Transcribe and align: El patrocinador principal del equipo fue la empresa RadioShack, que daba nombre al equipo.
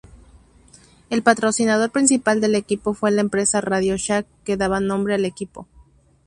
El 1.11 1.21
patrocinador 1.21 1.91
principal 1.91 2.41
del 2.41 2.55
equipo 2.55 2.95
fue 2.95 3.11
la 3.11 3.21
empresa 3.21 3.61
RadioShack, 3.61 4.25
que 4.43 4.57
daba 4.57 4.79
nombre 4.79 5.13
al 5.13 5.25
equipo. 5.25 5.67